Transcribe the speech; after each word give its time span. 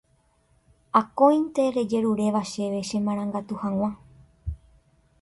akóinte 1.01 1.63
rejeruréva 1.77 2.41
chéve 2.51 2.81
chemarangatu 2.89 3.55
hag̃ua 3.63 3.89